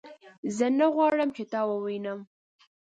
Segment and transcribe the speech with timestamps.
[0.57, 2.19] زه نه غواړم چې تا ووینم